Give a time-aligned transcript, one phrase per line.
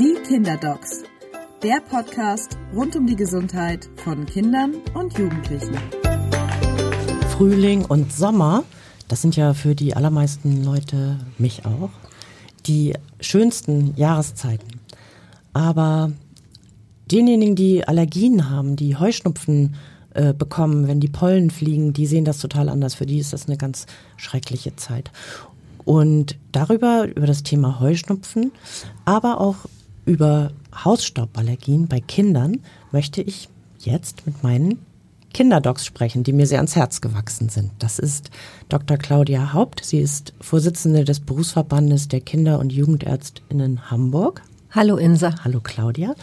[0.00, 1.02] Die Kinderdocs,
[1.62, 5.76] der Podcast rund um die Gesundheit von Kindern und Jugendlichen.
[7.32, 8.64] Frühling und Sommer,
[9.08, 11.90] das sind ja für die allermeisten Leute, mich auch,
[12.64, 14.80] die schönsten Jahreszeiten.
[15.52, 16.12] Aber
[17.12, 19.74] denjenigen, die Allergien haben, die Heuschnupfen
[20.14, 22.94] äh, bekommen, wenn die Pollen fliegen, die sehen das total anders.
[22.94, 23.84] Für die ist das eine ganz
[24.16, 25.10] schreckliche Zeit.
[25.84, 28.52] Und darüber, über das Thema Heuschnupfen,
[29.04, 29.66] aber auch
[30.10, 32.58] über Hausstauballergien bei Kindern
[32.90, 34.80] möchte ich jetzt mit meinen
[35.32, 37.70] Kinderdocs sprechen, die mir sehr ans Herz gewachsen sind.
[37.78, 38.30] Das ist
[38.68, 38.96] Dr.
[38.96, 39.84] Claudia Haupt.
[39.84, 44.42] Sie ist Vorsitzende des Berufsverbandes der Kinder- und Jugendärztinnen Hamburg.
[44.72, 45.44] Hallo Insa.
[45.44, 46.16] Hallo Claudia.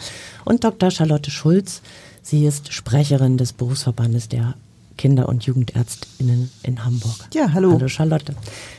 [0.44, 0.90] Und Dr.
[0.90, 1.80] Charlotte Schulz.
[2.20, 4.54] Sie ist Sprecherin des Berufsverbandes der
[4.98, 7.28] Kinder- und Jugendärztinnen in Hamburg.
[7.32, 7.72] Ja, hallo.
[7.72, 8.34] Hallo Charlotte.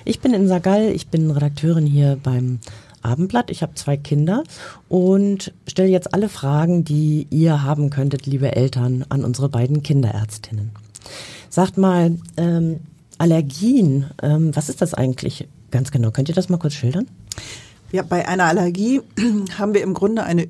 [0.06, 2.60] Ich bin Insa Gall, ich bin Redakteurin hier beim
[3.04, 3.50] Abendblatt.
[3.50, 4.44] Ich habe zwei Kinder
[4.88, 10.72] und stelle jetzt alle Fragen, die ihr haben könntet, liebe Eltern, an unsere beiden Kinderärztinnen.
[11.50, 12.82] Sagt mal, ähm,
[13.18, 16.12] Allergien, ähm, was ist das eigentlich ganz genau?
[16.12, 17.08] Könnt ihr das mal kurz schildern?
[17.92, 19.02] Ja, bei einer Allergie
[19.58, 20.48] haben wir im Grunde eine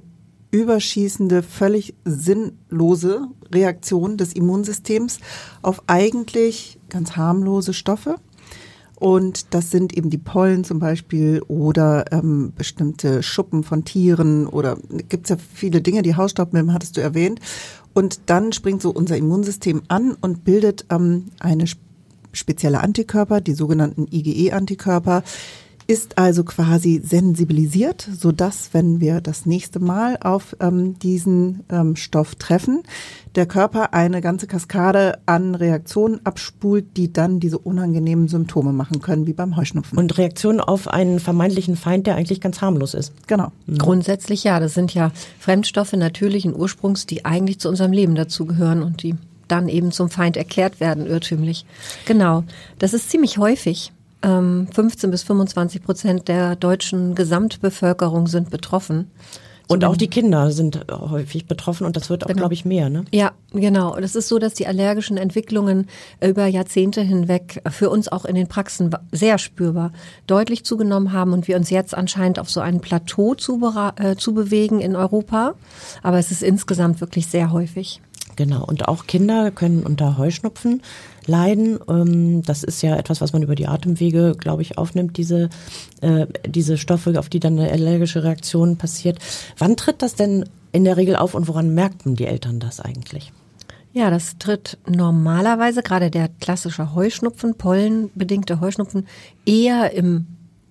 [0.51, 5.19] überschießende, völlig sinnlose Reaktion des Immunsystems
[5.61, 8.15] auf eigentlich ganz harmlose Stoffe.
[8.99, 14.77] Und das sind eben die Pollen zum Beispiel oder ähm, bestimmte Schuppen von Tieren oder
[15.07, 17.39] gibt's ja viele Dinge, die Hausstaubmilben hattest du erwähnt.
[17.93, 21.65] Und dann springt so unser Immunsystem an und bildet ähm, eine
[22.33, 25.23] spezielle Antikörper, die sogenannten IgE-Antikörper,
[25.89, 31.95] ist also quasi sensibilisiert, so dass, wenn wir das nächste Mal auf ähm, diesen ähm,
[31.95, 32.83] Stoff treffen,
[33.33, 39.25] der Körper eine ganze Kaskade an Reaktionen abspult, die dann diese unangenehmen Symptome machen können,
[39.25, 39.97] wie beim Heuschnupfen.
[39.97, 43.11] Und Reaktionen auf einen vermeintlichen Feind, der eigentlich ganz harmlos ist.
[43.25, 43.51] Genau.
[43.65, 43.79] Mhm.
[43.79, 49.01] Grundsätzlich ja, das sind ja Fremdstoffe natürlichen Ursprungs, die eigentlich zu unserem Leben dazugehören und
[49.01, 49.15] die
[49.47, 51.65] dann eben zum Feind erklärt werden, irrtümlich.
[52.05, 52.43] Genau.
[52.77, 53.91] Das ist ziemlich häufig.
[54.21, 59.09] 15 ähm, bis 25 Prozent der deutschen Gesamtbevölkerung sind betroffen.
[59.71, 62.39] Und auch die Kinder sind häufig betroffen und das wird auch, genau.
[62.39, 62.89] glaube ich, mehr.
[62.89, 63.05] Ne?
[63.13, 63.95] Ja, genau.
[63.97, 65.85] Das ist so, dass die allergischen Entwicklungen
[66.25, 69.91] über Jahrzehnte hinweg für uns auch in den Praxen sehr spürbar
[70.25, 73.61] deutlich zugenommen haben und wir uns jetzt anscheinend auf so ein Plateau zu,
[73.97, 75.53] äh, zu bewegen in Europa.
[76.01, 78.01] Aber es ist insgesamt wirklich sehr häufig.
[78.39, 78.63] Genau.
[78.63, 80.81] Und auch Kinder können unter Heuschnupfen
[81.25, 81.77] leiden.
[81.89, 85.49] Ähm, das ist ja etwas, was man über die Atemwege, glaube ich, aufnimmt, diese,
[85.99, 89.19] äh, diese Stoffe, auf die dann eine allergische Reaktion passiert.
[89.57, 93.33] Wann tritt das denn in der Regel auf und woran merken die Eltern das eigentlich?
[93.91, 99.05] Ja, das tritt normalerweise, gerade der klassische Heuschnupfen, pollenbedingte Heuschnupfen,
[99.45, 100.27] eher im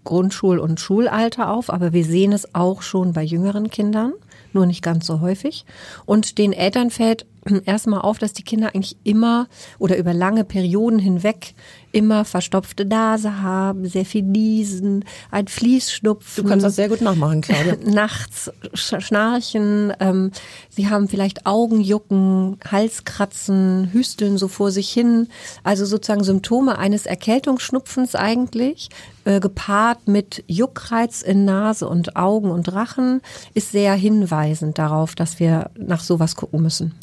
[0.07, 4.15] Grundschul- und Schulalter auf, aber wir sehen es auch schon bei jüngeren Kindern,
[4.55, 5.67] nur nicht ganz so häufig.
[6.07, 7.27] Und den Eltern fällt
[7.65, 9.49] erstmal auf, dass die Kinder eigentlich immer
[9.79, 11.55] oder über lange Perioden hinweg
[11.93, 16.45] immer verstopfte Nase haben, sehr viel niesen, ein Fließschnupfen.
[16.45, 17.77] Du kannst das sehr gut nachmachen, Claudia.
[17.85, 20.31] Nachts schnarchen, ähm,
[20.69, 25.29] sie haben vielleicht Augenjucken, Halskratzen, Hüsteln so vor sich hin.
[25.65, 28.91] Also sozusagen Symptome eines Erkältungsschnupfens eigentlich,
[29.25, 33.23] äh, gepaart mit Juckreiz in Nase und Augen und Rachen,
[33.55, 36.95] ist sehr hinweisend darauf, dass wir nach sowas gucken müssen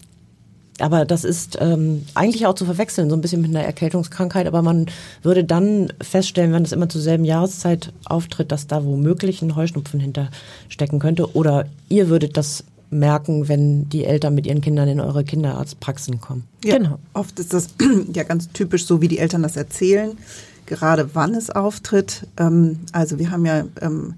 [0.80, 4.47] aber das ist ähm, eigentlich auch zu verwechseln, so ein bisschen mit einer Erkältungskrankheit.
[4.47, 4.88] Aber man
[5.22, 10.00] würde dann feststellen, wenn es immer zur selben Jahreszeit auftritt, dass da womöglich ein Heuschnupfen
[10.00, 11.34] hinterstecken könnte.
[11.36, 16.44] Oder ihr würdet das merken, wenn die Eltern mit ihren Kindern in eure Kinderarztpraxen kommen.
[16.63, 17.00] Ja, genau.
[17.13, 17.69] Oft ist das
[18.13, 20.18] ja ganz typisch so, wie die Eltern das erzählen,
[20.66, 22.28] gerade wann es auftritt.
[22.38, 24.16] Ähm, also wir haben ja ähm,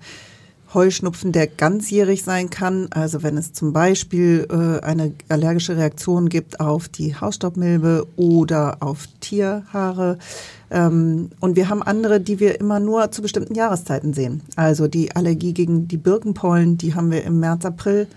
[0.74, 2.88] Heuschnupfen, der ganzjährig sein kann.
[2.92, 9.08] Also wenn es zum Beispiel äh, eine allergische Reaktion gibt auf die Hausstaubmilbe oder auf
[9.22, 10.18] Tierhaare.
[10.70, 14.42] Ähm, und wir haben andere, die wir immer nur zu bestimmten Jahreszeiten sehen.
[14.56, 18.08] Also die Allergie gegen die Birkenpollen, die haben wir im März, April.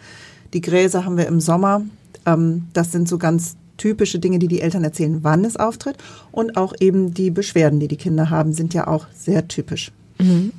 [0.53, 1.83] Die Gräser haben wir im Sommer.
[2.27, 5.97] Ähm, das sind so ganz typische Dinge, die die Eltern erzählen, wann es auftritt.
[6.33, 9.93] Und auch eben die Beschwerden, die die Kinder haben, sind ja auch sehr typisch.
[10.19, 10.53] Mhm.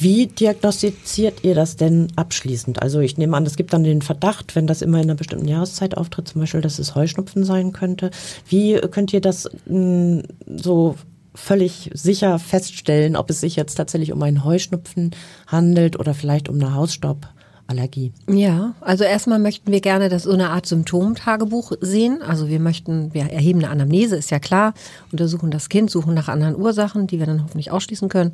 [0.00, 2.80] Wie diagnostiziert ihr das denn abschließend?
[2.80, 5.46] Also ich nehme an, es gibt dann den Verdacht, wenn das immer in einer bestimmten
[5.46, 8.10] Jahreszeit auftritt, zum Beispiel, dass es Heuschnupfen sein könnte.
[8.48, 10.22] Wie könnt ihr das mh, hm,
[10.56, 10.96] so
[11.34, 15.10] völlig sicher feststellen, ob es sich jetzt tatsächlich um einen Heuschnupfen
[15.46, 18.14] handelt oder vielleicht um eine Hausstauballergie?
[18.26, 22.22] Ja, also erstmal möchten wir gerne das so eine Art Symptomtagebuch sehen.
[22.22, 24.72] Also wir möchten, wir erheben eine Anamnese, ist ja klar,
[25.12, 28.32] untersuchen das Kind, suchen nach anderen Ursachen, die wir dann hoffentlich ausschließen können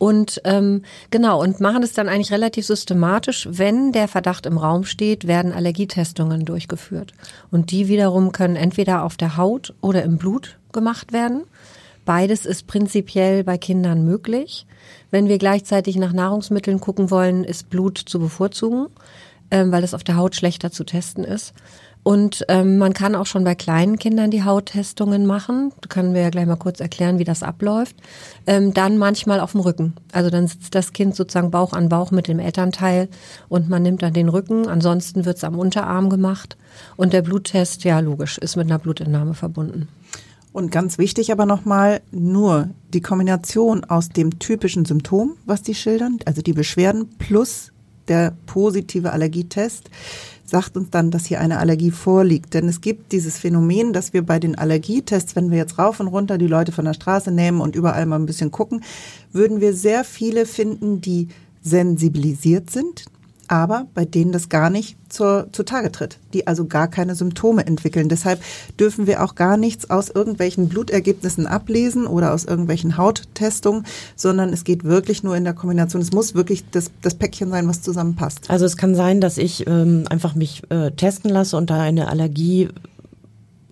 [0.00, 0.80] Und ähm,
[1.10, 3.46] genau, und machen es dann eigentlich relativ systematisch.
[3.50, 7.12] Wenn der Verdacht im Raum steht, werden Allergietestungen durchgeführt.
[7.50, 11.42] Und die wiederum können entweder auf der Haut oder im Blut gemacht werden.
[12.06, 14.64] Beides ist prinzipiell bei Kindern möglich.
[15.10, 18.86] Wenn wir gleichzeitig nach Nahrungsmitteln gucken wollen, ist Blut zu bevorzugen,
[19.50, 21.52] ähm, weil es auf der Haut schlechter zu testen ist.
[22.02, 25.72] Und ähm, man kann auch schon bei kleinen Kindern die Hauttestungen machen.
[25.82, 27.94] Da können wir ja gleich mal kurz erklären, wie das abläuft.
[28.46, 29.94] Ähm, dann manchmal auf dem Rücken.
[30.12, 33.08] Also dann sitzt das Kind sozusagen Bauch an Bauch mit dem Elternteil
[33.48, 34.66] und man nimmt dann den Rücken.
[34.66, 36.56] Ansonsten wird's am Unterarm gemacht.
[36.96, 39.88] Und der Bluttest, ja logisch, ist mit einer Blutentnahme verbunden.
[40.52, 46.18] Und ganz wichtig aber nochmal, nur die Kombination aus dem typischen Symptom, was die schildern,
[46.24, 47.72] also die Beschwerden plus
[48.08, 49.88] der positive Allergietest,
[50.50, 52.54] sagt uns dann, dass hier eine Allergie vorliegt.
[52.54, 56.08] Denn es gibt dieses Phänomen, dass wir bei den Allergietests, wenn wir jetzt rauf und
[56.08, 58.82] runter die Leute von der Straße nehmen und überall mal ein bisschen gucken,
[59.32, 61.28] würden wir sehr viele finden, die
[61.62, 63.04] sensibilisiert sind,
[63.50, 68.08] aber bei denen das gar nicht zur, zutage tritt, die also gar keine Symptome entwickeln.
[68.08, 68.40] Deshalb
[68.78, 74.62] dürfen wir auch gar nichts aus irgendwelchen Blutergebnissen ablesen oder aus irgendwelchen Hauttestungen, sondern es
[74.62, 76.00] geht wirklich nur in der Kombination.
[76.00, 78.48] Es muss wirklich das, das Päckchen sein, was zusammenpasst.
[78.48, 82.06] Also es kann sein, dass ich ähm, einfach mich äh, testen lasse und da eine
[82.06, 82.68] Allergie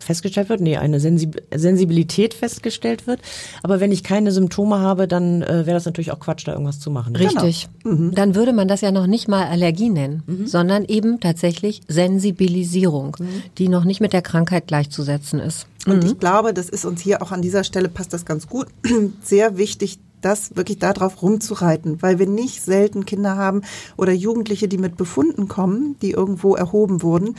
[0.09, 3.21] festgestellt wird, nee, eine Sensib Sensibilität festgestellt wird.
[3.63, 6.81] Aber wenn ich keine Symptome habe, dann äh, wäre das natürlich auch Quatsch, da irgendwas
[6.81, 7.15] zu machen.
[7.15, 7.69] Richtig.
[7.85, 7.97] Genau.
[7.97, 8.15] Mhm.
[8.15, 10.47] Dann würde man das ja noch nicht mal Allergie nennen, mhm.
[10.47, 13.43] sondern eben tatsächlich Sensibilisierung, mhm.
[13.59, 15.67] die noch nicht mit der Krankheit gleichzusetzen ist.
[15.87, 18.69] Und ich glaube, das ist uns hier auch an dieser Stelle passt das ganz gut.
[19.23, 23.63] Sehr wichtig, das wirklich darauf rumzureiten, weil wir nicht selten Kinder haben
[23.97, 27.37] oder Jugendliche, die mit Befunden kommen, die irgendwo erhoben wurden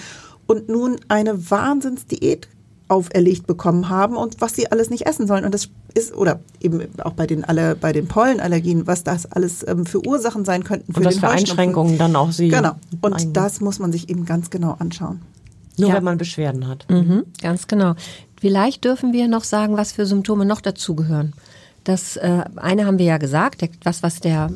[0.50, 2.48] und nun eine Wahnsinnsdiät
[2.90, 5.46] auferlegt bekommen haben und was sie alles nicht essen sollen.
[5.46, 9.66] Und das ist, oder eben auch bei den alle, bei den Pollenallergien, was das alles
[9.68, 12.50] ähm, für Ursachen sein könnten für und was den für Einschränkungen dann auch sie.
[12.50, 12.74] Genau.
[13.02, 13.34] Und eingehen.
[13.34, 15.22] das muss man sich eben ganz genau anschauen.
[15.78, 15.96] Nur ja.
[15.96, 16.86] wenn man Beschwerden hat.
[16.90, 17.96] Mhm, ganz genau.
[18.42, 21.34] Vielleicht dürfen wir noch sagen, was für Symptome noch dazugehören.
[21.84, 24.52] Das äh, eine haben wir ja gesagt, was, was der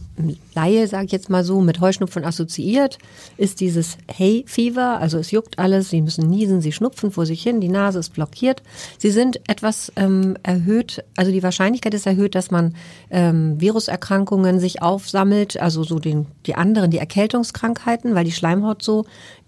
[0.53, 2.97] Laie, sage ich jetzt mal so, mit Heuschnupfen assoziiert,
[3.37, 7.41] ist dieses Hay Fever, also es juckt alles, sie müssen niesen, sie schnupfen vor sich
[7.41, 8.61] hin, die Nase ist blockiert.
[8.97, 12.75] Sie sind etwas ähm, erhöht, also die Wahrscheinlichkeit ist erhöht, dass man
[13.09, 19.05] ähm, Viruserkrankungen sich aufsammelt, also so den, die anderen, die Erkältungskrankheiten, weil die Schleimhaut so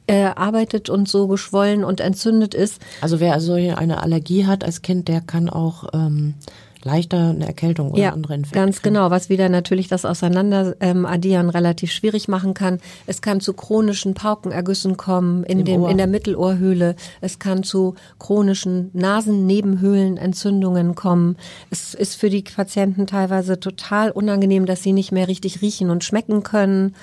[0.08, 2.82] äh, arbeitet und so geschwollen und entzündet ist.
[3.02, 6.36] Also wer also eine Allergie hat als Kind, der kann auch ähm,
[6.86, 8.58] leichter eine Erkältung oder ja, andere Infekte.
[8.58, 12.80] Ganz genau, was wieder natürlich das Auseinanderaddieren ähm, relativ schwierig machen kann.
[13.08, 15.90] Es kann zu chronischen Paukenergüssen kommen in, Im dem, Ohr.
[15.90, 16.96] in der Mittelohrhöhle.
[17.22, 21.38] Es kann zu chronischen Nasennebenhöhlenentzündungen kommen.
[21.72, 26.04] Es ist für die Patienten teilweise total unangenehm, dass sie nicht mehr richtig riechen und
[26.04, 26.94] schmecken können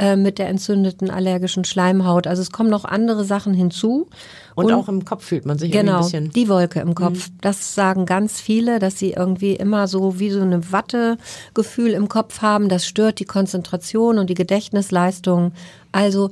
[0.00, 2.26] äh, mit der entzündeten allergischen Schleimhaut.
[2.26, 4.08] Also es kommen noch andere Sachen hinzu.
[4.54, 6.30] Und, und auch im Kopf fühlt man sich genau, ein bisschen.
[6.30, 7.28] die Wolke im Kopf.
[7.28, 7.34] Mhm.
[7.42, 12.40] Das sagen ganz viele, dass sie irgendwie immer so wie so eine Wattegefühl im Kopf
[12.40, 12.70] haben.
[12.70, 15.52] Das stört die Konzentration und die Gedächtnisleistung.
[15.92, 16.30] Also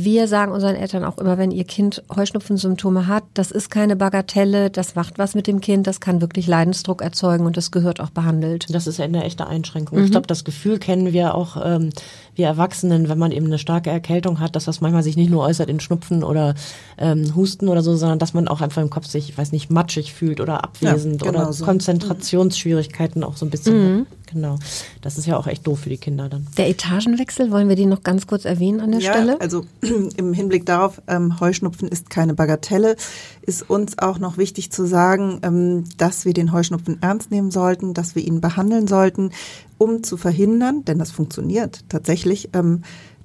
[0.00, 4.70] wir sagen unseren Eltern auch immer, wenn ihr Kind Heuschnupfensymptome hat, das ist keine Bagatelle,
[4.70, 8.10] das macht was mit dem Kind, das kann wirklich Leidensdruck erzeugen und das gehört auch
[8.10, 8.72] behandelt.
[8.72, 9.98] Das ist eine echte Einschränkung.
[9.98, 10.04] Mhm.
[10.04, 11.90] Ich glaube, das Gefühl kennen wir auch ähm,
[12.38, 15.42] wir Erwachsenen, wenn man eben eine starke Erkältung hat, dass das manchmal sich nicht nur
[15.42, 16.54] äußert in Schnupfen oder
[16.96, 19.70] ähm, Husten oder so, sondern dass man auch einfach im Kopf sich, ich weiß nicht,
[19.70, 21.64] matschig fühlt oder abwesend ja, genau oder so.
[21.64, 23.98] Konzentrationsschwierigkeiten auch so ein bisschen.
[23.98, 24.06] Mhm.
[24.32, 24.58] Genau.
[25.00, 26.46] Das ist ja auch echt doof für die Kinder dann.
[26.58, 29.40] Der Etagenwechsel, wollen wir den noch ganz kurz erwähnen an der ja, Stelle?
[29.40, 29.64] Also
[30.16, 32.96] im Hinblick darauf, ähm, Heuschnupfen ist keine Bagatelle,
[33.42, 37.94] ist uns auch noch wichtig zu sagen, ähm, dass wir den Heuschnupfen ernst nehmen sollten,
[37.94, 39.30] dass wir ihn behandeln sollten,
[39.78, 42.82] um zu verhindern, denn das funktioniert tatsächlich, ähm,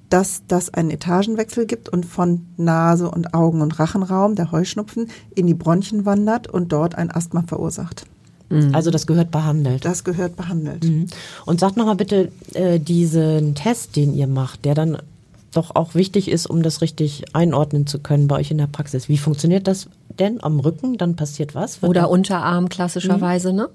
[0.10, 5.48] dass das einen Etagenwechsel gibt und von Nase und Augen und Rachenraum der Heuschnupfen in
[5.48, 8.05] die Bronchien wandert und dort ein Asthma verursacht.
[8.50, 8.75] Mhm.
[8.75, 9.86] Also das gehört behandelt.
[9.86, 10.83] Das gehört behandelt.
[10.83, 11.07] Mhm.
[11.45, 14.98] Und sagt nochmal bitte äh, diesen Test, den ihr macht, der dann
[15.51, 19.10] doch auch wichtig ist, um das richtig einordnen zu können bei euch in der Praxis.
[19.10, 19.88] Wie funktioniert das
[20.20, 20.98] denn am Rücken?
[20.98, 21.82] Dann passiert was?
[21.82, 23.58] Wird Oder Unterarm klassischerweise, mhm.
[23.58, 23.70] ne?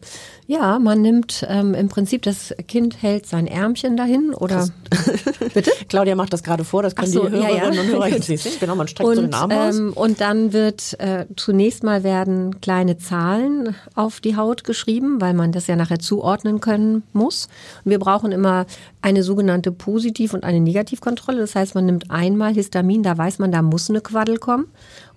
[0.47, 4.68] Ja, man nimmt ähm, im Prinzip, das Kind hält sein Ärmchen dahin oder
[5.54, 5.71] bitte?
[5.88, 7.80] Claudia macht das gerade vor, das können so, die Hörerinnen ja, ja.
[7.80, 8.40] und Hörer jetzt sehen.
[8.59, 9.76] Genau, man streckt und, so den Arm aus.
[9.76, 15.35] Ähm, und dann wird äh, zunächst mal werden kleine Zahlen auf die Haut geschrieben, weil
[15.35, 17.49] man das ja nachher zuordnen können muss.
[17.85, 18.66] Und wir brauchen immer
[19.02, 21.38] eine sogenannte Positiv- und eine Negativkontrolle.
[21.40, 24.66] Das heißt, man nimmt einmal Histamin, da weiß man, da muss eine Quaddel kommen.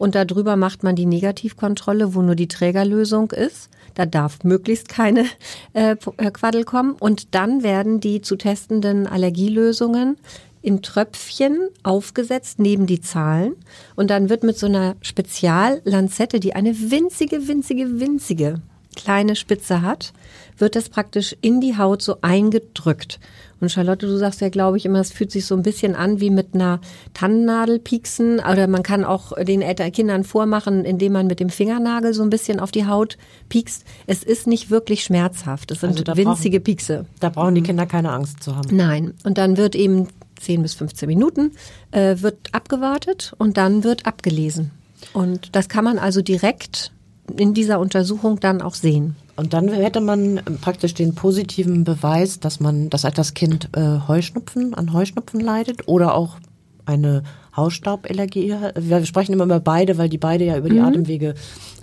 [0.01, 3.69] Und darüber macht man die Negativkontrolle, wo nur die Trägerlösung ist.
[3.93, 5.25] Da darf möglichst keine
[5.73, 6.93] äh, äh, Quaddel kommen.
[6.93, 10.17] Und dann werden die zu testenden Allergielösungen
[10.63, 13.53] in Tröpfchen aufgesetzt neben die Zahlen
[13.95, 18.61] und dann wird mit so einer Speziallanzette, die eine winzige, winzige, winzige
[18.95, 20.13] kleine Spitze hat,
[20.57, 23.19] wird das praktisch in die Haut so eingedrückt.
[23.61, 26.19] Und Charlotte, du sagst ja, glaube ich, immer, es fühlt sich so ein bisschen an
[26.19, 26.81] wie mit einer
[27.13, 28.39] Tannennadel pieksen.
[28.39, 32.31] Oder man kann auch den Eltern, Kindern vormachen, indem man mit dem Fingernagel so ein
[32.31, 33.17] bisschen auf die Haut
[33.49, 33.85] piekst.
[34.07, 35.71] Es ist nicht wirklich schmerzhaft.
[35.71, 37.05] Es sind also winzige brauchen, Piekse.
[37.19, 38.75] Da brauchen die Kinder keine Angst zu haben.
[38.75, 39.13] Nein.
[39.23, 40.07] Und dann wird eben
[40.39, 41.51] 10 bis 15 Minuten,
[41.91, 44.71] äh, wird abgewartet und dann wird abgelesen.
[45.13, 46.91] Und das kann man also direkt
[47.37, 49.15] in dieser Untersuchung dann auch sehen.
[49.35, 54.73] Und dann hätte man praktisch den positiven Beweis, dass man, dass das Kind äh, Heuschnupfen
[54.73, 56.37] an Heuschnupfen leidet oder auch
[56.85, 57.23] eine
[57.55, 58.55] Hausstauballergie.
[58.75, 60.85] Wir sprechen immer über beide, weil die beide ja über die mhm.
[60.85, 61.33] Atemwege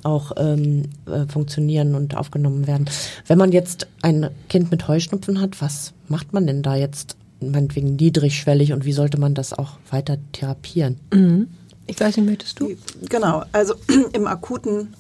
[0.03, 2.87] auch ähm, äh, funktionieren und aufgenommen werden.
[3.27, 7.97] Wenn man jetzt ein Kind mit Heuschnupfen hat, was macht man denn da jetzt meinetwegen
[7.97, 10.99] niedrigschwellig und wie sollte man das auch weiter therapieren?
[11.13, 11.49] Mhm.
[11.87, 12.77] Ich weiß nicht, möchtest du?
[13.09, 13.75] Genau, also
[14.13, 14.95] im akuten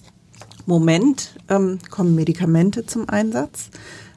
[0.68, 3.70] Moment ähm, kommen Medikamente zum Einsatz.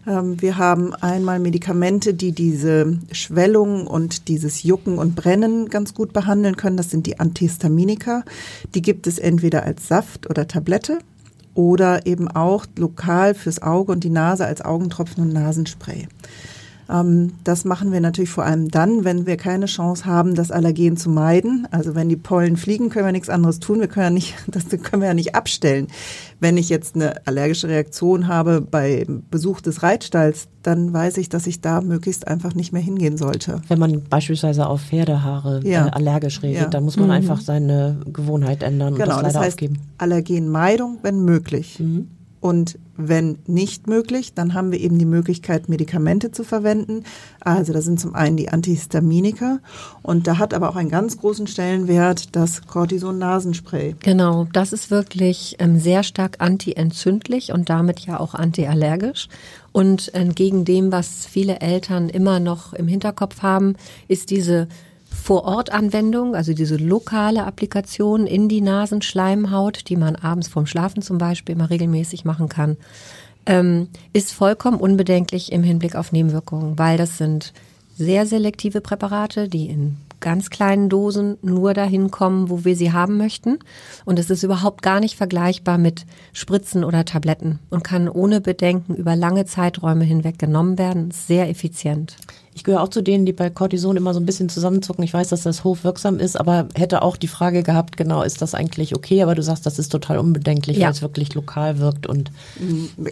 [0.05, 6.11] Ähm, wir haben einmal Medikamente, die diese Schwellung und dieses Jucken und Brennen ganz gut
[6.11, 6.75] behandeln können.
[6.75, 8.25] Das sind die Antihistaminika.
[8.75, 10.99] Die gibt es entweder als Saft oder Tablette
[11.53, 16.09] oder eben auch lokal fürs Auge und die Nase als Augentropfen und Nasenspray.
[16.91, 20.97] Ähm, das machen wir natürlich vor allem dann, wenn wir keine Chance haben, das Allergen
[20.97, 21.67] zu meiden.
[21.71, 23.79] Also wenn die Pollen fliegen, können wir nichts anderes tun.
[23.79, 25.87] Wir können ja nicht, das können wir ja nicht abstellen.
[26.39, 31.47] Wenn ich jetzt eine allergische Reaktion habe bei Besuch des Reitstalls, dann weiß ich, dass
[31.47, 33.61] ich da möglichst einfach nicht mehr hingehen sollte.
[33.67, 35.87] Wenn man beispielsweise auf Pferdehaare äh, ja.
[35.87, 36.69] allergisch reagiert, ja.
[36.69, 37.11] dann muss man mhm.
[37.11, 39.79] einfach seine Gewohnheit ändern genau, und das leider das heißt, aufgeben.
[39.97, 41.79] Allergenmeidung, wenn möglich.
[41.79, 42.07] Mhm.
[42.41, 47.03] Und wenn nicht möglich, dann haben wir eben die Möglichkeit, Medikamente zu verwenden.
[47.39, 49.59] Also da sind zum einen die Antihistaminika
[50.01, 53.95] und da hat aber auch einen ganz großen Stellenwert das Cortison-Nasenspray.
[53.99, 59.29] Genau, das ist wirklich ähm, sehr stark antientzündlich und damit ja auch antiallergisch.
[59.71, 63.75] Und entgegen dem, was viele Eltern immer noch im Hinterkopf haben,
[64.07, 64.67] ist diese
[65.11, 71.55] Vorortanwendung, also diese lokale Applikation in die Nasenschleimhaut, die man abends vorm Schlafen zum Beispiel
[71.55, 72.77] immer regelmäßig machen kann,
[73.45, 77.53] ähm, ist vollkommen unbedenklich im Hinblick auf Nebenwirkungen, weil das sind
[77.97, 83.17] sehr selektive Präparate, die in ganz kleinen Dosen nur dahin kommen, wo wir sie haben
[83.17, 83.59] möchten.
[84.05, 88.95] Und es ist überhaupt gar nicht vergleichbar mit Spritzen oder Tabletten und kann ohne Bedenken
[88.95, 91.11] über lange Zeiträume hinweg genommen werden.
[91.11, 92.15] Sehr effizient.
[92.53, 95.03] Ich gehöre auch zu denen, die bei Cortison immer so ein bisschen zusammenzucken.
[95.03, 98.53] Ich weiß, dass das hochwirksam ist, aber hätte auch die Frage gehabt, genau, ist das
[98.53, 99.23] eigentlich okay?
[99.23, 100.87] Aber du sagst, das ist total unbedenklich, ja.
[100.87, 102.31] weil es wirklich lokal wirkt und.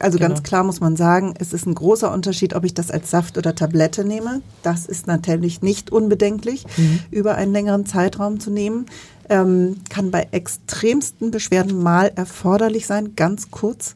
[0.02, 0.30] Also genau.
[0.30, 3.38] ganz klar muss man sagen, es ist ein großer Unterschied, ob ich das als Saft
[3.38, 4.42] oder Tablette nehme.
[4.62, 7.00] Das ist natürlich nicht unbedenklich, mhm.
[7.10, 8.88] über einen längeren Zeitraum zu nehmen.
[9.30, 13.94] Ähm, kann bei extremsten Beschwerden mal erforderlich sein, ganz kurz.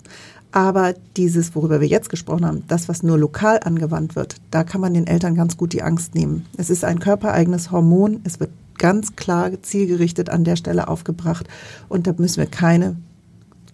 [0.53, 4.81] Aber dieses, worüber wir jetzt gesprochen haben, das, was nur lokal angewandt wird, da kann
[4.81, 6.45] man den Eltern ganz gut die Angst nehmen.
[6.57, 8.22] Es ist ein körpereigenes Hormon.
[8.24, 11.48] Es wird ganz klar zielgerichtet an der Stelle aufgebracht.
[11.89, 12.95] Und da müssen wir keine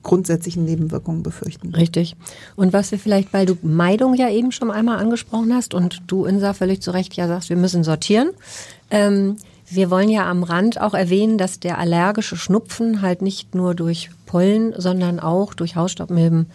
[0.04, 1.76] grundsätzlichen Nebenwirkungen befürchten.
[1.76, 2.16] Richtig.
[2.56, 6.24] Und was wir vielleicht, weil du Meidung ja eben schon einmal angesprochen hast und du,
[6.24, 8.30] Insa, völlig zu Recht ja sagst, wir müssen sortieren.
[8.90, 9.36] Ähm,
[9.70, 14.10] wir wollen ja am Rand auch erwähnen, dass der allergische Schnupfen halt nicht nur durch
[14.30, 16.52] Pollen, sondern auch durch Hausstaubmilben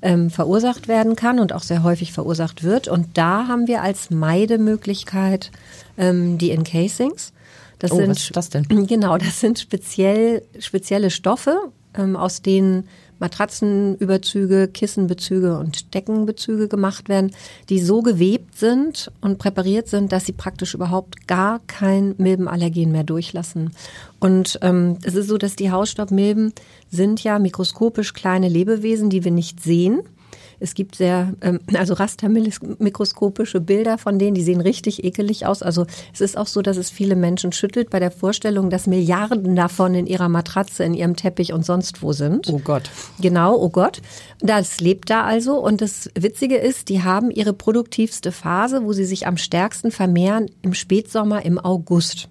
[0.00, 2.88] ähm, verursacht werden kann und auch sehr häufig verursacht wird.
[2.88, 5.50] Und da haben wir als Meidemöglichkeit
[5.98, 7.34] ähm, die Encasings.
[7.78, 8.66] Das oh, sind, was ist das denn?
[8.86, 11.58] Genau, das sind speziell, spezielle Stoffe,
[11.94, 12.88] ähm, aus denen
[13.18, 17.32] Matratzenüberzüge, Kissenbezüge und Deckenbezüge gemacht werden,
[17.68, 23.04] die so gewebt sind und präpariert sind, dass sie praktisch überhaupt gar kein Milbenallergen mehr
[23.04, 23.72] durchlassen.
[24.20, 26.52] Und ähm, es ist so, dass die Hausstaubmilben
[26.90, 30.00] sind ja mikroskopisch kleine Lebewesen, die wir nicht sehen.
[30.60, 35.62] Es gibt sehr, ähm, also rastermikroskopische Bilder von denen, die sehen richtig ekelig aus.
[35.62, 39.54] Also es ist auch so, dass es viele Menschen schüttelt bei der Vorstellung, dass Milliarden
[39.56, 42.48] davon in ihrer Matratze, in ihrem Teppich und sonst wo sind.
[42.48, 42.90] Oh Gott.
[43.20, 44.00] Genau, oh Gott.
[44.40, 45.58] Das lebt da also.
[45.58, 50.50] Und das Witzige ist, die haben ihre produktivste Phase, wo sie sich am stärksten vermehren,
[50.62, 52.28] im Spätsommer, im August.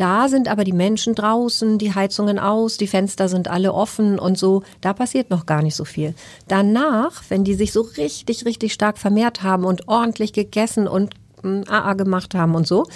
[0.00, 4.38] Da sind aber die Menschen draußen, die Heizungen aus, die Fenster sind alle offen und
[4.38, 4.62] so.
[4.80, 6.14] Da passiert noch gar nicht so viel.
[6.48, 11.90] Danach, wenn die sich so richtig, richtig stark vermehrt haben und ordentlich gegessen und AA
[11.90, 12.86] hm, gemacht haben und so,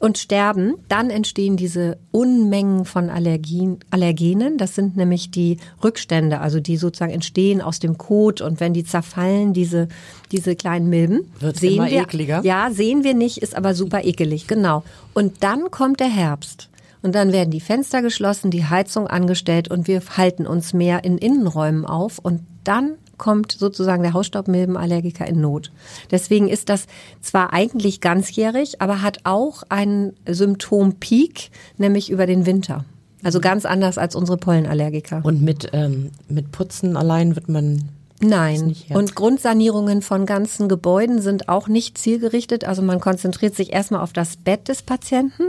[0.00, 4.56] und sterben, dann entstehen diese Unmengen von Allergien, Allergenen.
[4.56, 8.82] Das sind nämlich die Rückstände, also die sozusagen entstehen aus dem Kot und wenn die
[8.82, 9.88] zerfallen, diese,
[10.32, 11.30] diese kleinen Milben.
[11.38, 12.40] Wird sehen immer wir, ekliger.
[12.42, 14.82] Ja, sehen wir nicht, ist aber super ekelig, genau.
[15.12, 16.70] Und dann kommt der Herbst.
[17.02, 21.18] Und dann werden die Fenster geschlossen, die Heizung angestellt und wir halten uns mehr in
[21.18, 25.70] Innenräumen auf und dann kommt sozusagen der Hausstaubmilbenallergiker in Not.
[26.10, 26.86] Deswegen ist das
[27.20, 32.84] zwar eigentlich ganzjährig, aber hat auch einen Symptompeak, nämlich über den Winter.
[33.22, 35.20] Also ganz anders als unsere Pollenallergiker.
[35.22, 37.90] Und mit, ähm, mit Putzen allein wird man
[38.22, 38.76] Nein.
[38.90, 42.64] Und Grundsanierungen von ganzen Gebäuden sind auch nicht zielgerichtet.
[42.64, 45.44] Also man konzentriert sich erstmal auf das Bett des Patienten.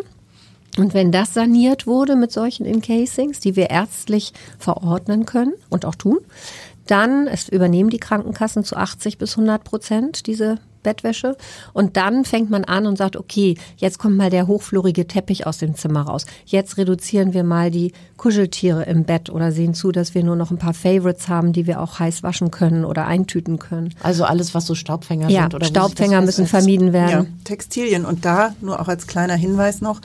[0.77, 5.95] Und wenn das saniert wurde mit solchen Encasings, die wir ärztlich verordnen können und auch
[5.95, 6.19] tun,
[6.87, 11.37] dann es übernehmen die Krankenkassen zu 80 bis 100 Prozent diese Bettwäsche.
[11.73, 15.57] Und dann fängt man an und sagt, okay, jetzt kommt mal der hochflorige Teppich aus
[15.57, 16.25] dem Zimmer raus.
[16.45, 20.51] Jetzt reduzieren wir mal die Kuscheltiere im Bett oder sehen zu, dass wir nur noch
[20.51, 23.93] ein paar Favorites haben, die wir auch heiß waschen können oder eintüten können.
[24.01, 25.55] Also alles, was so Staubfänger Ja, sind.
[25.55, 27.39] Oder Staubfänger müssen vermieden Ja, werden.
[27.43, 28.05] Textilien.
[28.05, 30.01] Und da nur auch als kleiner Hinweis noch,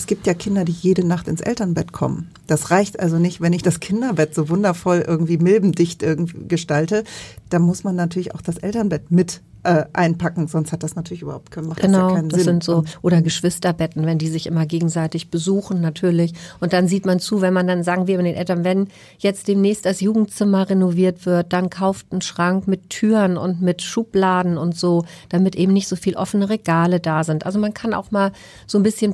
[0.00, 2.30] es gibt ja Kinder, die jede Nacht ins Elternbett kommen.
[2.46, 7.04] Das reicht also nicht, wenn ich das Kinderbett so wundervoll irgendwie milbendicht irgendwie gestalte.
[7.50, 11.50] Da muss man natürlich auch das Elternbett mit äh, einpacken, sonst hat das natürlich überhaupt
[11.50, 12.46] keinen, macht das ja Genau, keinen das Sinn.
[12.46, 16.32] sind so, oder Geschwisterbetten, wenn die sich immer gegenseitig besuchen, natürlich.
[16.60, 18.88] Und dann sieht man zu, wenn man dann, sagen wir den Eltern, wenn
[19.18, 24.56] jetzt demnächst das Jugendzimmer renoviert wird, dann kauft einen Schrank mit Türen und mit Schubladen
[24.56, 27.44] und so, damit eben nicht so viel offene Regale da sind.
[27.44, 28.32] Also man kann auch mal
[28.66, 29.12] so ein bisschen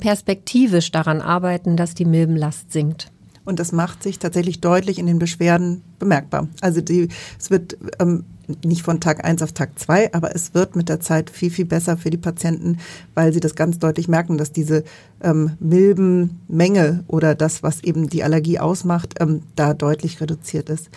[0.76, 3.10] perspektivisch daran arbeiten, dass die Milbenlast sinkt.
[3.44, 6.48] Und das macht sich tatsächlich deutlich in den Beschwerden bemerkbar.
[6.60, 8.24] Also die, es wird ähm,
[8.64, 11.64] nicht von Tag eins auf Tag zwei, aber es wird mit der Zeit viel, viel
[11.64, 12.78] besser für die Patienten,
[13.14, 14.82] weil sie das ganz deutlich merken, dass diese
[15.22, 20.90] ähm, Milbenmenge oder das, was eben die Allergie ausmacht, ähm, da deutlich reduziert ist.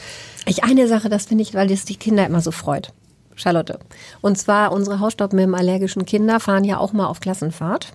[0.47, 2.93] Ich eine Sache, das finde ich, weil das die Kinder immer so freut.
[3.35, 3.79] Charlotte.
[4.21, 7.93] Und zwar unsere Hausstaubmilbenallergischen Kinder fahren ja auch mal auf Klassenfahrt.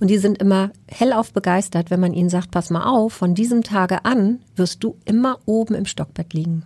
[0.00, 3.62] Und die sind immer hellauf begeistert, wenn man ihnen sagt, pass mal auf, von diesem
[3.62, 6.64] Tage an wirst du immer oben im Stockbett liegen.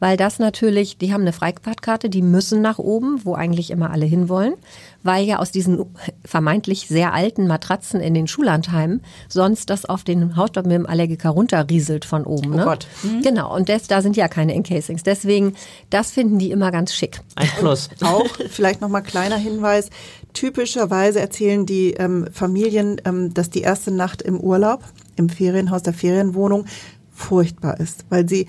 [0.00, 4.06] Weil das natürlich, die haben eine Freifahrtkarte, die müssen nach oben, wo eigentlich immer alle
[4.06, 4.54] hinwollen,
[5.02, 5.84] weil ja aus diesen
[6.24, 12.50] vermeintlich sehr alten Matratzen in den Schullandheimen sonst das auf den Hausstaubmilbenallergiker runterrieselt von oben.
[12.50, 12.64] Ne?
[12.64, 12.86] Gott.
[13.22, 15.02] Genau, und das, da sind ja keine Encasings.
[15.02, 15.54] Deswegen,
[15.90, 17.20] das finden die immer ganz schick.
[17.34, 17.88] Ein Plus.
[18.02, 19.90] Auch vielleicht nochmal kleiner Hinweis.
[20.32, 24.84] Typischerweise erzählen die ähm, Familien, ähm, dass die erste Nacht im Urlaub,
[25.16, 26.66] im Ferienhaus der Ferienwohnung,
[27.10, 28.46] furchtbar ist, weil sie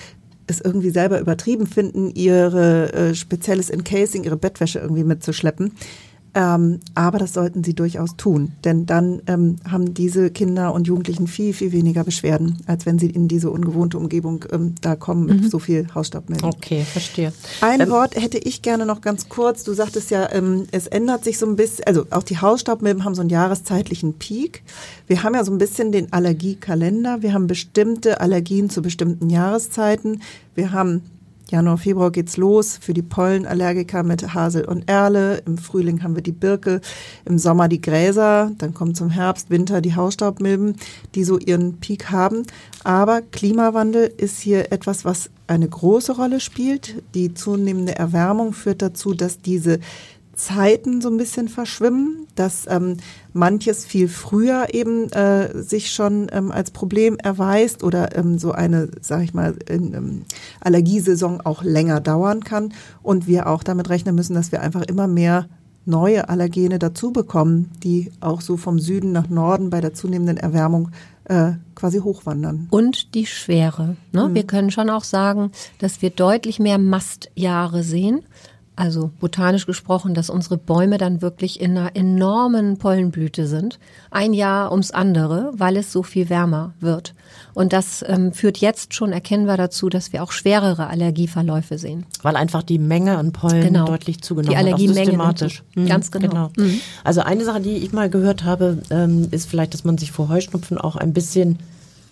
[0.50, 5.74] es irgendwie selber übertrieben finden, ihre äh, spezielles Encasing, ihre Bettwäsche irgendwie mitzuschleppen.
[6.36, 11.28] Ähm, aber das sollten sie durchaus tun, denn dann ähm, haben diese Kinder und Jugendlichen
[11.28, 15.50] viel, viel weniger Beschwerden, als wenn sie in diese ungewohnte Umgebung ähm, da kommen mit
[15.50, 16.48] so viel Hausstaubmilben.
[16.48, 17.34] Okay, verstehe.
[17.62, 19.64] Ein Ähm, Wort hätte ich gerne noch ganz kurz.
[19.64, 23.16] Du sagtest ja, ähm, es ändert sich so ein bisschen, also auch die Hausstaubmilben haben
[23.16, 24.64] so einen jahreszeitlichen Peak.
[25.08, 27.22] Wir haben ja so ein bisschen den Allergiekalender.
[27.22, 30.22] Wir haben bestimmte Allergien zu bestimmten Jahreszeiten.
[30.54, 31.02] Wir haben
[31.50, 35.42] Januar, Februar geht's los für die Pollenallergiker mit Hasel und Erle.
[35.48, 36.80] Im Frühling haben wir die Birke,
[37.26, 40.76] im Sommer die Gräser, dann kommt zum Herbst, Winter die Hausstaubmilben,
[41.16, 42.44] die so ihren Peak haben.
[42.84, 47.02] Aber Klimawandel ist hier etwas, was eine große Rolle spielt.
[47.16, 49.80] Die zunehmende Erwärmung führt dazu, dass diese
[50.40, 52.98] Zeiten so ein bisschen verschwimmen, dass ähm,
[53.34, 58.90] manches viel früher eben äh, sich schon ähm, als Problem erweist oder ähm, so eine,
[59.02, 60.22] sag ich mal, in, ähm,
[60.62, 62.74] Allergiesaison auch länger dauern kann
[63.04, 65.50] und wir auch damit rechnen müssen, dass wir einfach immer mehr
[65.86, 70.92] neue Allergene dazu bekommen, die auch so vom Süden nach Norden bei der zunehmenden Erwärmung
[71.26, 72.68] äh, quasi hochwandern.
[72.70, 73.98] Und die Schwere.
[74.14, 74.30] Ne?
[74.34, 78.22] Wir können schon auch sagen, dass wir deutlich mehr Mastjahre sehen.
[78.80, 83.78] Also botanisch gesprochen, dass unsere Bäume dann wirklich in einer enormen Pollenblüte sind.
[84.10, 87.14] Ein Jahr ums andere, weil es so viel wärmer wird.
[87.54, 92.06] Und das ähm, führt jetzt schon erkennbar dazu, dass wir auch schwerere Allergieverläufe sehen.
[92.22, 93.84] Weil einfach die Menge an Pollen Genau.
[93.86, 94.64] deutlich zugenommen Die hat.
[94.64, 95.64] auch Allergiemenge systematisch.
[95.76, 95.86] zu.
[95.86, 96.50] Ganz genau.
[96.58, 96.80] Mhm.
[97.04, 100.30] Also eine Sache, die ich mal gehört habe, ähm, ist vielleicht, dass man sich vor
[100.30, 101.60] Heuschnupfen auch ein bisschen,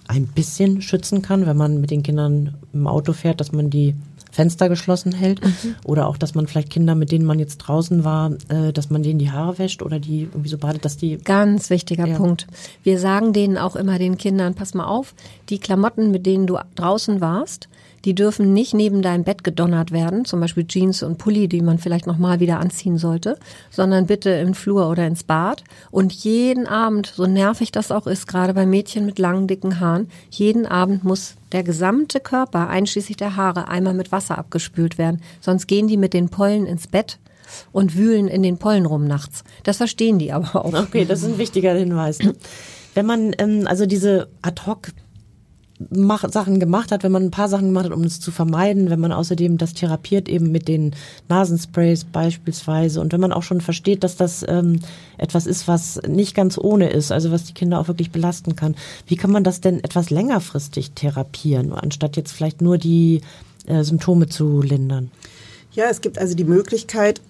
[0.10, 3.96] ein bisschen schützen kann, wenn man mit den Kindern im Auto fährt, dass man die
[4.38, 5.76] Fenster geschlossen hält Mhm.
[5.84, 9.02] oder auch, dass man vielleicht Kinder, mit denen man jetzt draußen war, äh, dass man
[9.02, 12.18] denen die Haare wäscht oder die irgendwie so badet, dass die Ganz wichtiger Ja.
[12.18, 12.46] Punkt.
[12.84, 15.16] Wir sagen denen auch immer den Kindern, pass mal auf,
[15.50, 17.68] die Klamotten, mit denen du draußen warst,
[18.08, 21.78] Die dürfen nicht neben deinem Bett gedonnert werden, zum Beispiel Jeans und Pulli, die man
[21.78, 23.38] vielleicht nochmal wieder anziehen sollte,
[23.70, 25.66] sondern bitte im Flur oder ins Bad.
[25.92, 30.10] Und jeden Abend, so nervig das auch ist, gerade bei Mädchen mit langen, dicken Haaren,
[30.30, 35.22] jeden Abend muss der gesamte Körper, einschließlich der Haare, einmal mit Wasser abgespült werden.
[35.42, 37.20] Sonst gehen die mit den Pollen ins Bett
[37.74, 39.44] und wühlen in den Pollen rum nachts.
[39.64, 40.74] Das verstehen die aber auch.
[40.74, 42.20] Okay, das ist ein wichtiger Hinweis.
[42.94, 44.94] Wenn man ähm, also diese Ad-Hoc
[45.80, 49.00] Sachen gemacht hat, wenn man ein paar Sachen gemacht hat, um es zu vermeiden, wenn
[49.00, 50.96] man außerdem das therapiert eben mit den
[51.30, 54.80] Nasensprays beispielsweise und wenn man auch schon versteht, dass das ähm,
[55.18, 58.76] etwas ist, was nicht ganz ohne ist, also was die Kinder auch wirklich belasten kann.
[59.06, 63.22] Wie kann man das denn etwas längerfristig therapieren, anstatt jetzt vielleicht nur die
[63.68, 65.12] äh, Symptome zu lindern?
[65.78, 67.22] Ja, es gibt also die Möglichkeit,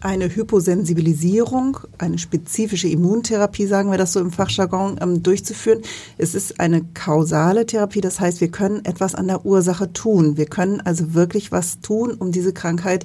[0.00, 5.82] eine Hyposensibilisierung, eine spezifische Immuntherapie, sagen wir das so im Fachjargon, ähm, durchzuführen.
[6.16, 10.36] Es ist eine kausale Therapie, das heißt, wir können etwas an der Ursache tun.
[10.36, 13.04] Wir können also wirklich was tun, um diese Krankheit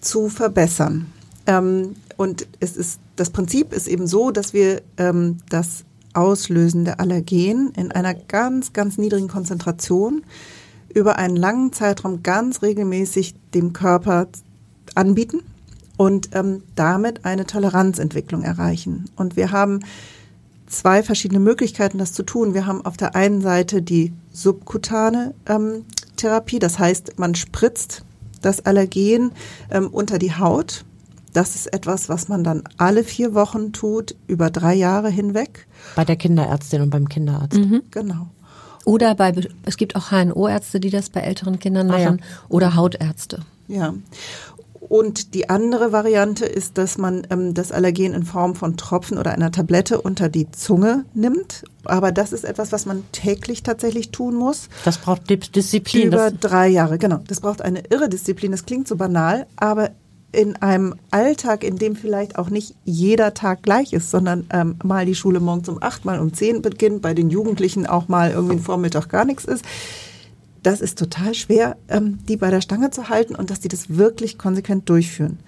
[0.00, 1.06] zu verbessern.
[1.46, 7.70] Ähm, und es ist, das Prinzip ist eben so, dass wir ähm, das auslösende Allergen
[7.76, 10.24] in einer ganz, ganz niedrigen Konzentration
[10.94, 14.28] über einen langen Zeitraum ganz regelmäßig dem Körper
[14.94, 15.40] anbieten
[15.96, 19.04] und ähm, damit eine Toleranzentwicklung erreichen.
[19.16, 19.80] Und wir haben
[20.66, 22.54] zwei verschiedene Möglichkeiten, das zu tun.
[22.54, 25.84] Wir haben auf der einen Seite die subkutane ähm,
[26.16, 28.04] Therapie, das heißt, man spritzt
[28.40, 29.32] das Allergen
[29.70, 30.84] ähm, unter die Haut.
[31.32, 35.66] Das ist etwas, was man dann alle vier Wochen tut, über drei Jahre hinweg.
[35.96, 37.58] Bei der Kinderärztin und beim Kinderarzt.
[37.58, 37.82] Mhm.
[37.90, 38.28] Genau.
[38.84, 39.32] Oder bei,
[39.64, 42.46] es gibt auch HNO-Ärzte, die das bei älteren Kindern machen, Ah, ja.
[42.48, 43.40] oder Hautärzte.
[43.68, 43.94] Ja.
[44.86, 49.30] Und die andere Variante ist, dass man ähm, das Allergen in Form von Tropfen oder
[49.32, 51.64] einer Tablette unter die Zunge nimmt.
[51.84, 54.68] Aber das ist etwas, was man täglich tatsächlich tun muss.
[54.84, 56.08] Das braucht Dis- Disziplin.
[56.08, 57.20] Über Das, drei Jahre, genau.
[57.26, 58.52] Das braucht eine irre Disziplin.
[58.52, 59.90] Das klingt so banal, aber
[60.34, 65.06] in einem Alltag, in dem vielleicht auch nicht jeder Tag gleich ist, sondern ähm, mal
[65.06, 68.58] die Schule morgens um acht, mal um zehn beginnt, bei den Jugendlichen auch mal irgendwie
[68.58, 69.64] Vormittag gar nichts ist.
[70.62, 73.96] Das ist total schwer, ähm, die bei der Stange zu halten und dass die das
[73.96, 75.38] wirklich konsequent durchführen.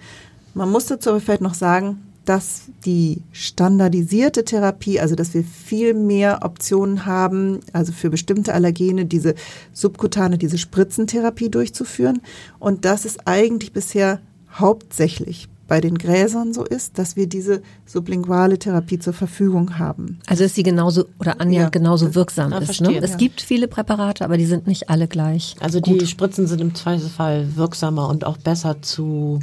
[0.53, 5.93] Man muss dazu aber vielleicht noch sagen, dass die standardisierte Therapie, also dass wir viel
[5.93, 9.33] mehr Optionen haben, also für bestimmte Allergene diese
[9.71, 12.21] subkutane, diese Spritzentherapie durchzuführen.
[12.59, 14.19] Und dass es eigentlich bisher
[14.53, 20.19] hauptsächlich bei den Gräsern so ist, dass wir diese sublinguale Therapie zur Verfügung haben.
[20.25, 21.79] Also ist sie genauso oder annähernd Ja.
[21.81, 22.63] genauso wirksam ist.
[22.65, 22.97] verstehe, Ne?
[23.03, 23.17] Es ja.
[23.17, 25.55] gibt viele Präparate, aber die sind nicht alle gleich.
[25.59, 29.41] also die Spritzen sind im Zweifelsfall wirksamer und auch besser zu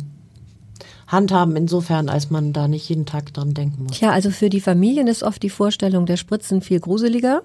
[1.07, 3.99] handhaben, insofern, als man da nicht jeden Tag dran denken muss.
[3.99, 7.43] Tja, also für die Familien ist oft die Vorstellung der Spritzen viel gruseliger.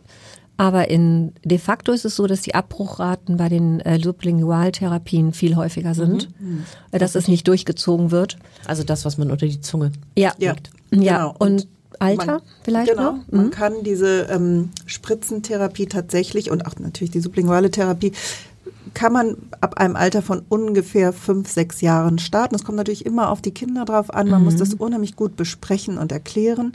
[0.59, 5.55] Aber in de facto ist es so, dass die Abbruchraten bei den äh, Sublingualtherapien viel
[5.55, 6.27] häufiger sind,
[6.91, 8.37] äh, dass es nicht durchgezogen wird.
[8.67, 10.55] Also das, was man unter die Zunge Ja, Ja,
[10.91, 11.17] ja.
[11.29, 11.35] genau.
[11.39, 11.67] Und
[11.99, 13.11] Alter Man- vielleicht genau.
[13.13, 13.19] noch?
[13.31, 18.11] Man kann diese ähm, Spritzentherapie tatsächlich und auch natürlich die sublinguale Therapie
[18.93, 22.55] kann man ab einem Alter von ungefähr fünf, sechs Jahren starten.
[22.55, 24.29] Es kommt natürlich immer auf die Kinder drauf an.
[24.29, 26.73] Man muss das unheimlich gut besprechen und erklären.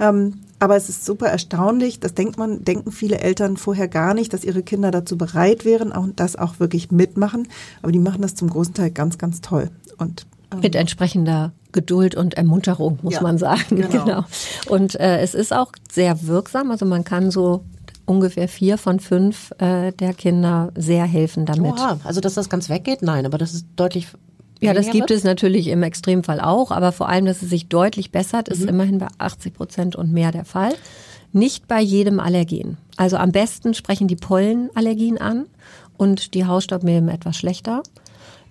[0.00, 2.00] Ähm, aber es ist super erstaunlich.
[2.00, 5.90] Das denkt man, denken viele Eltern vorher gar nicht, dass ihre Kinder dazu bereit wären
[5.90, 7.48] und das auch wirklich mitmachen.
[7.82, 9.70] Aber die machen das zum großen Teil ganz, ganz toll.
[9.98, 13.64] Und ähm, Mit entsprechender Geduld und Ermunterung, muss Ja, man sagen.
[13.76, 14.04] genau.
[14.04, 14.24] Genau.
[14.68, 16.70] Und äh, es ist auch sehr wirksam.
[16.70, 17.64] Also man kann so
[18.04, 21.72] ungefähr vier von fünf äh, der Kinder sehr helfen damit.
[21.72, 23.02] Oha, also dass das ganz weggeht?
[23.02, 24.08] Nein, aber das ist deutlich.
[24.60, 25.10] Ja, das gibt wird?
[25.12, 28.54] es natürlich im Extremfall auch, aber vor allem, dass es sich deutlich bessert, Mhm.
[28.54, 30.72] ist immerhin bei 80 Prozent und mehr der Fall.
[31.32, 32.76] Nicht bei jedem Allergen.
[32.96, 35.46] Also am besten sprechen die Pollenallergien an
[35.96, 37.82] und die Hausstaubmilben etwas schlechter.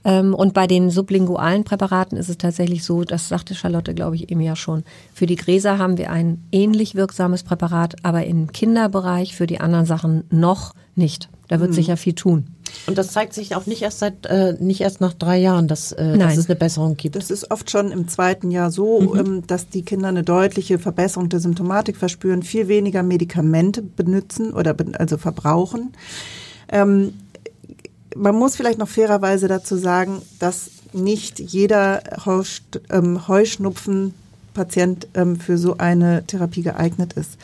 [0.06, 4.32] Ähm, Und bei den sublingualen Präparaten ist es tatsächlich so, das sagte Charlotte, glaube ich,
[4.32, 4.84] eben ja schon.
[5.14, 9.86] Für die Gräser haben wir ein ähnlich wirksames Präparat, aber im Kinderbereich für die anderen
[9.86, 11.28] Sachen noch nicht.
[11.50, 11.62] Da Mhm.
[11.62, 12.48] wird sich ja viel tun.
[12.88, 15.92] Und das zeigt sich auch nicht erst seit, äh, nicht erst nach drei Jahren, dass,
[15.92, 17.16] äh, dass es eine Besserung gibt.
[17.16, 21.28] Das ist oft schon im zweiten Jahr so, ähm, dass die Kinder eine deutliche Verbesserung
[21.30, 25.94] der Symptomatik verspüren, viel weniger Medikamente benutzen oder ben- also verbrauchen.
[26.72, 27.14] Ähm,
[28.16, 32.02] man muss vielleicht noch fairerweise dazu sagen, dass nicht jeder
[32.92, 33.28] ähm,
[34.50, 37.38] Heuschnupfen-Patient ähm, für so eine Therapie geeignet ist.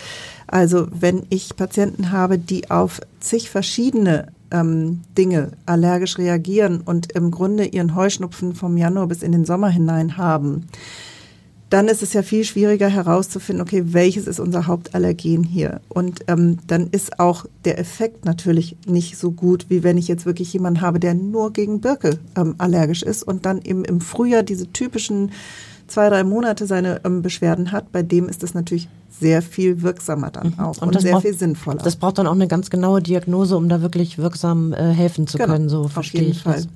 [0.48, 7.32] Also wenn ich Patienten habe, die auf zig verschiedene ähm, Dinge allergisch reagieren und im
[7.32, 10.68] Grunde ihren Heuschnupfen vom Januar bis in den Sommer hinein haben,
[11.72, 15.82] dann ist es ja viel schwieriger herauszufinden, okay, welches ist unser Hauptallergen hier?
[15.90, 20.28] Und ähm, dann ist auch der Effekt natürlich nicht so gut, wie wenn ich jetzt
[20.28, 24.44] wirklich jemanden habe, der nur gegen Birke ähm, allergisch ist und dann eben im Frühjahr
[24.44, 25.32] diese typischen
[25.88, 27.92] zwei, drei Monate seine ähm, Beschwerden hat.
[27.92, 28.88] Bei dem ist es natürlich
[29.20, 30.60] sehr viel wirksamer dann Mhm.
[30.60, 31.82] auch Und und, das sehr braucht- viel sinnvoller.
[31.82, 35.38] Das braucht dann auch eine ganz genaue Diagnose, um da wirklich wirksam äh, helfen zu
[35.38, 35.70] Genau, können.
[35.70, 36.56] So auf verstehe jeden ich Fall.
[36.56, 36.68] das.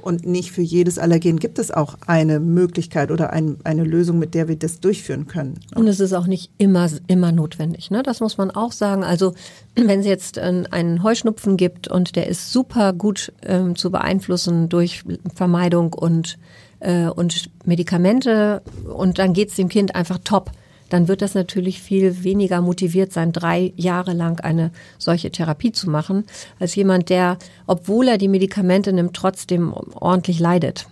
[0.00, 4.34] Und nicht für jedes Allergen gibt es auch eine Möglichkeit oder ein, eine Lösung, mit
[4.34, 5.60] der wir das durchführen können.
[5.76, 7.90] Und es ist auch nicht immer, immer notwendig.
[7.92, 8.02] Ne?
[8.02, 9.04] Das muss man auch sagen.
[9.04, 9.34] Also
[9.76, 14.68] wenn es jetzt einen, einen Heuschnupfen gibt und der ist super gut ähm, zu beeinflussen
[14.70, 16.36] durch Vermeidung und,
[16.82, 20.50] äh, und Medikamente und dann geht's dem Kind einfach top,
[20.92, 25.88] dann wird das natürlich viel weniger motiviert sein, drei Jahre lang eine solche Therapie zu
[25.88, 26.24] machen,
[26.60, 30.86] als jemand, der, obwohl er die Medikamente nimmt, trotzdem ordentlich leidet.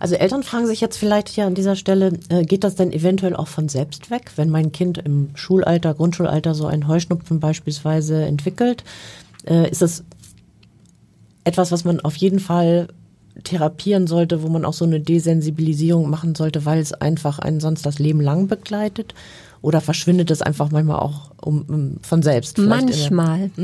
[0.00, 3.36] Also Eltern fragen sich jetzt vielleicht hier an dieser Stelle, äh, geht das denn eventuell
[3.36, 8.82] auch von selbst weg, wenn mein Kind im Schulalter, Grundschulalter so einen Heuschnupfen beispielsweise entwickelt?
[9.46, 10.02] Äh, ist das
[11.44, 12.88] etwas, was man auf jeden Fall
[13.42, 17.84] therapieren sollte, wo man auch so eine Desensibilisierung machen sollte, weil es einfach einen sonst
[17.84, 19.14] das Leben lang begleitet?
[19.60, 22.58] Oder verschwindet es einfach manchmal auch um, um, von selbst?
[22.58, 23.50] Manchmal.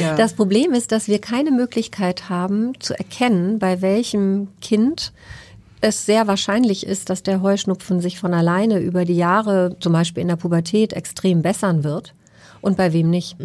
[0.00, 0.16] Ja.
[0.16, 5.12] Das Problem ist, dass wir keine Möglichkeit haben zu erkennen, bei welchem Kind
[5.80, 10.22] es sehr wahrscheinlich ist, dass der Heuschnupfen sich von alleine über die Jahre, zum Beispiel
[10.22, 12.14] in der Pubertät, extrem bessern wird.
[12.64, 13.36] Und bei wem nicht.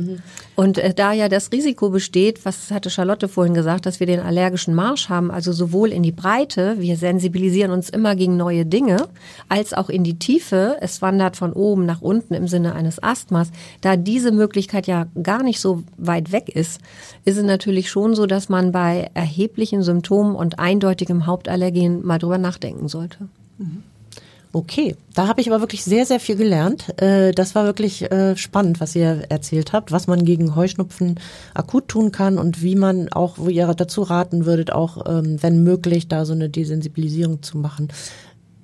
[0.55, 4.21] Und äh, da ja das Risiko besteht, was hatte Charlotte vorhin gesagt, dass wir den
[4.21, 9.09] allergischen Marsch haben, also sowohl in die Breite, wir sensibilisieren uns immer gegen neue Dinge,
[9.49, 13.51] als auch in die Tiefe, es wandert von oben nach unten im Sinne eines Asthmas,
[13.81, 16.79] da diese Möglichkeit ja gar nicht so weit weg ist,
[17.25, 22.37] ist es natürlich schon so, dass man bei erheblichen Symptomen und eindeutigem Hauptallergen mal drüber
[22.37, 23.27] nachdenken sollte.
[24.51, 26.99] Okay, da habe ich aber wirklich sehr, sehr viel gelernt.
[26.99, 31.19] Äh, Das war wirklich äh, spannend, was ihr erzählt habt, was man gegen Heuschnupfen
[31.53, 35.63] akut tun kann und wie man auch, wo ihr dazu raten würdet, auch ähm, wenn
[35.63, 37.89] möglich, da so eine Desensibilisierung zu machen,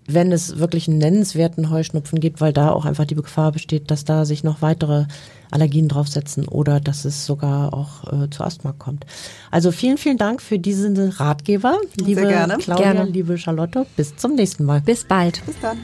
[0.08, 4.06] wenn es wirklich einen nennenswerten Heuschnupfen gibt, weil da auch einfach die Gefahr besteht, dass
[4.06, 5.06] da sich noch weitere
[5.51, 9.05] Allergien draufsetzen oder dass es sogar auch äh, zu Asthma kommt.
[9.51, 12.58] Also vielen, vielen Dank für diesen Ratgeber, liebe gerne.
[12.58, 13.10] Claudia, Gerne.
[13.10, 13.86] liebe Charlotte.
[13.95, 14.81] Bis zum nächsten Mal.
[14.81, 15.45] Bis bald.
[15.45, 15.77] Bis dann.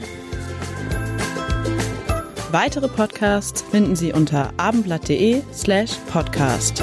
[2.50, 6.82] Weitere Podcasts finden Sie unter abendblatt.de slash podcast.